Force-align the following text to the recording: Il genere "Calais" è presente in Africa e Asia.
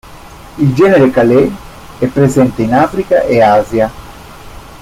Il 0.57 0.73
genere 0.73 1.11
"Calais" 1.11 1.47
è 1.99 2.07
presente 2.07 2.63
in 2.63 2.73
Africa 2.73 3.21
e 3.21 3.39
Asia. 3.39 3.91